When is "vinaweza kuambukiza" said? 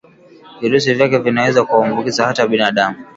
1.19-2.25